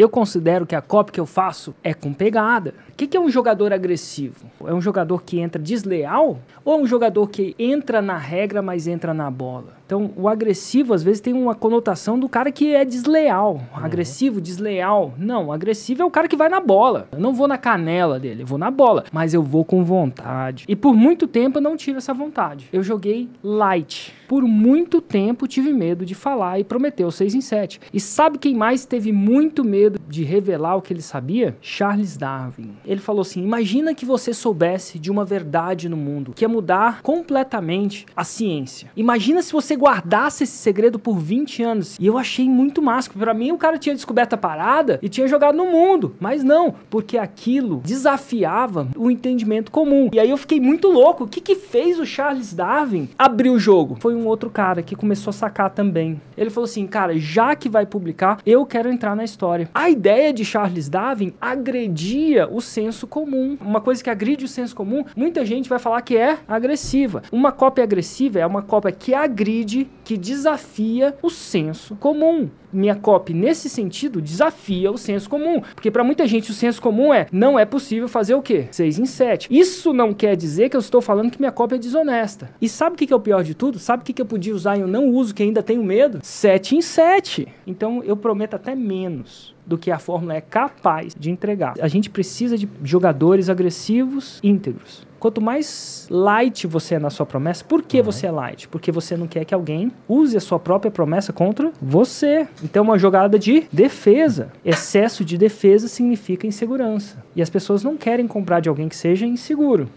Eu 0.00 0.08
considero 0.08 0.64
que 0.64 0.74
a 0.74 0.80
copy 0.80 1.12
que 1.12 1.20
eu 1.20 1.26
faço 1.26 1.74
é 1.84 1.92
com 1.92 2.10
pegada. 2.10 2.72
O 2.88 2.92
que, 2.96 3.06
que 3.06 3.18
é 3.18 3.20
um 3.20 3.28
jogador 3.28 3.70
agressivo? 3.70 4.46
É 4.64 4.72
um 4.72 4.80
jogador 4.80 5.22
que 5.22 5.38
entra 5.38 5.60
desleal 5.60 6.38
ou 6.64 6.72
é 6.72 6.76
um 6.78 6.86
jogador 6.86 7.28
que 7.28 7.54
entra 7.58 8.00
na 8.00 8.16
regra, 8.16 8.62
mas 8.62 8.86
entra 8.86 9.12
na 9.12 9.30
bola? 9.30 9.74
Então, 9.90 10.12
o 10.16 10.28
agressivo 10.28 10.94
às 10.94 11.02
vezes 11.02 11.20
tem 11.20 11.32
uma 11.32 11.52
conotação 11.52 12.16
do 12.16 12.28
cara 12.28 12.52
que 12.52 12.72
é 12.72 12.84
desleal. 12.84 13.54
Uhum. 13.54 13.84
Agressivo, 13.84 14.40
desleal. 14.40 15.12
Não, 15.18 15.52
agressivo 15.52 16.02
é 16.02 16.04
o 16.04 16.10
cara 16.12 16.28
que 16.28 16.36
vai 16.36 16.48
na 16.48 16.60
bola. 16.60 17.08
Eu 17.10 17.18
não 17.18 17.32
vou 17.32 17.48
na 17.48 17.58
canela 17.58 18.20
dele, 18.20 18.44
eu 18.44 18.46
vou 18.46 18.56
na 18.56 18.70
bola, 18.70 19.02
mas 19.10 19.34
eu 19.34 19.42
vou 19.42 19.64
com 19.64 19.82
vontade. 19.82 20.64
E 20.68 20.76
por 20.76 20.94
muito 20.94 21.26
tempo 21.26 21.58
eu 21.58 21.62
não 21.62 21.76
tive 21.76 21.98
essa 21.98 22.14
vontade. 22.14 22.68
Eu 22.72 22.84
joguei 22.84 23.28
light. 23.42 24.14
Por 24.28 24.44
muito 24.44 25.00
tempo 25.00 25.48
tive 25.48 25.72
medo 25.72 26.06
de 26.06 26.14
falar 26.14 26.60
e 26.60 26.62
prometeu 26.62 27.10
6 27.10 27.34
em 27.34 27.40
7. 27.40 27.80
E 27.92 27.98
sabe 27.98 28.38
quem 28.38 28.54
mais 28.54 28.86
teve 28.86 29.10
muito 29.10 29.64
medo 29.64 29.98
de 30.06 30.22
revelar 30.22 30.76
o 30.76 30.82
que 30.82 30.92
ele 30.92 31.02
sabia? 31.02 31.56
Charles 31.60 32.16
Darwin. 32.16 32.76
Ele 32.86 33.00
falou 33.00 33.22
assim: 33.22 33.42
"Imagina 33.42 33.92
que 33.92 34.04
você 34.04 34.32
soubesse 34.32 35.00
de 35.00 35.10
uma 35.10 35.24
verdade 35.24 35.88
no 35.88 35.96
mundo 35.96 36.32
que 36.32 36.44
ia 36.44 36.48
mudar 36.48 37.02
completamente 37.02 38.06
a 38.14 38.22
ciência. 38.22 38.88
Imagina 38.96 39.42
se 39.42 39.52
você 39.52 39.79
guardasse 39.80 40.44
esse 40.44 40.56
segredo 40.58 40.98
por 40.98 41.18
20 41.18 41.62
anos. 41.62 41.96
E 41.98 42.06
eu 42.06 42.18
achei 42.18 42.48
muito 42.48 42.82
massa. 42.82 43.10
Para 43.10 43.32
mim, 43.32 43.50
o 43.50 43.58
cara 43.58 43.78
tinha 43.78 43.94
descoberto 43.94 44.34
a 44.34 44.36
parada 44.36 44.98
e 45.02 45.08
tinha 45.08 45.26
jogado 45.26 45.56
no 45.56 45.66
mundo. 45.66 46.14
Mas 46.20 46.44
não, 46.44 46.74
porque 46.90 47.16
aquilo 47.16 47.80
desafiava 47.84 48.88
o 48.96 49.10
entendimento 49.10 49.70
comum. 49.70 50.10
E 50.12 50.20
aí 50.20 50.28
eu 50.28 50.36
fiquei 50.36 50.60
muito 50.60 50.88
louco. 50.88 51.24
O 51.24 51.28
que, 51.28 51.40
que 51.40 51.54
fez 51.54 51.98
o 51.98 52.04
Charles 52.04 52.52
Darwin 52.52 53.08
abrir 53.18 53.50
o 53.50 53.58
jogo? 53.58 53.96
Foi 54.00 54.14
um 54.14 54.26
outro 54.26 54.50
cara 54.50 54.82
que 54.82 54.94
começou 54.94 55.30
a 55.30 55.34
sacar 55.34 55.70
também. 55.70 56.20
Ele 56.36 56.50
falou 56.50 56.66
assim: 56.66 56.86
cara, 56.86 57.18
já 57.18 57.54
que 57.54 57.68
vai 57.68 57.86
publicar, 57.86 58.38
eu 58.44 58.66
quero 58.66 58.90
entrar 58.90 59.16
na 59.16 59.24
história. 59.24 59.68
A 59.72 59.88
ideia 59.88 60.32
de 60.32 60.44
Charles 60.44 60.88
Darwin 60.88 61.32
agredia 61.40 62.48
o 62.50 62.60
senso 62.60 63.06
comum. 63.06 63.56
Uma 63.60 63.80
coisa 63.80 64.02
que 64.02 64.10
agride 64.10 64.44
o 64.44 64.48
senso 64.48 64.74
comum, 64.74 65.04
muita 65.16 65.44
gente 65.44 65.68
vai 65.68 65.78
falar 65.78 66.02
que 66.02 66.16
é 66.16 66.38
agressiva. 66.46 67.22
Uma 67.32 67.52
cópia 67.52 67.84
agressiva 67.84 68.38
é 68.38 68.46
uma 68.46 68.62
cópia 68.62 68.92
que 68.92 69.14
agride 69.14 69.69
que 70.04 70.16
desafia 70.16 71.16
o 71.22 71.30
senso 71.30 71.96
comum. 71.96 72.48
Minha 72.72 72.94
copy, 72.94 73.34
nesse 73.34 73.68
sentido, 73.68 74.20
desafia 74.20 74.90
o 74.90 74.98
senso 74.98 75.28
comum. 75.28 75.60
Porque 75.74 75.90
para 75.90 76.04
muita 76.04 76.26
gente 76.26 76.50
o 76.50 76.54
senso 76.54 76.80
comum 76.80 77.12
é 77.12 77.26
não 77.32 77.58
é 77.58 77.64
possível 77.64 78.08
fazer 78.08 78.34
o 78.34 78.42
quê? 78.42 78.68
6 78.70 78.98
em 79.00 79.06
7. 79.06 79.48
Isso 79.50 79.92
não 79.92 80.14
quer 80.14 80.36
dizer 80.36 80.68
que 80.68 80.76
eu 80.76 80.80
estou 80.80 81.00
falando 81.00 81.30
que 81.30 81.40
minha 81.40 81.52
cópia 81.52 81.76
é 81.76 81.78
desonesta. 81.78 82.50
E 82.60 82.68
sabe 82.68 82.94
o 82.94 82.98
que 82.98 83.12
é 83.12 83.16
o 83.16 83.20
pior 83.20 83.42
de 83.42 83.54
tudo? 83.54 83.78
Sabe 83.78 84.02
o 84.02 84.04
que 84.04 84.20
eu 84.20 84.26
podia 84.26 84.54
usar 84.54 84.76
e 84.76 84.80
eu 84.80 84.88
não 84.88 85.08
uso, 85.08 85.34
que 85.34 85.42
ainda 85.42 85.62
tenho 85.62 85.82
medo? 85.82 86.20
7 86.22 86.76
em 86.76 86.80
7. 86.80 87.48
Então 87.66 88.02
eu 88.04 88.16
prometo 88.16 88.54
até 88.54 88.74
menos 88.74 89.54
do 89.70 89.78
que 89.78 89.92
a 89.92 90.00
fórmula 90.00 90.34
é 90.34 90.40
capaz 90.40 91.14
de 91.16 91.30
entregar. 91.30 91.74
A 91.80 91.86
gente 91.86 92.10
precisa 92.10 92.58
de 92.58 92.68
jogadores 92.82 93.48
agressivos 93.48 94.40
íntegros. 94.42 95.06
Quanto 95.20 95.40
mais 95.40 96.08
light 96.10 96.66
você 96.66 96.96
é 96.96 96.98
na 96.98 97.08
sua 97.08 97.24
promessa, 97.24 97.62
por 97.62 97.82
que 97.82 97.98
uhum. 97.98 98.04
você 98.04 98.26
é 98.26 98.32
light? 98.32 98.66
Porque 98.66 98.90
você 98.90 99.16
não 99.16 99.28
quer 99.28 99.44
que 99.44 99.54
alguém 99.54 99.92
use 100.08 100.36
a 100.36 100.40
sua 100.40 100.58
própria 100.58 100.90
promessa 100.90 101.32
contra 101.32 101.70
você. 101.80 102.48
Então, 102.64 102.82
uma 102.82 102.98
jogada 102.98 103.38
de 103.38 103.68
defesa. 103.70 104.50
Excesso 104.64 105.24
de 105.24 105.38
defesa 105.38 105.86
significa 105.86 106.48
insegurança. 106.48 107.22
E 107.36 107.42
as 107.42 107.50
pessoas 107.50 107.84
não 107.84 107.96
querem 107.96 108.26
comprar 108.26 108.58
de 108.58 108.68
alguém 108.68 108.88
que 108.88 108.96
seja 108.96 109.24
inseguro. 109.24 109.88